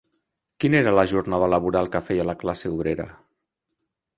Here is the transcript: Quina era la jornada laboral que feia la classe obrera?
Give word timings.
Quina 0.63 0.77
era 0.85 0.93
la 0.99 1.03
jornada 1.11 1.49
laboral 1.55 1.91
que 1.97 2.03
feia 2.09 2.27
la 2.31 2.37
classe 2.45 2.73
obrera? 2.79 3.07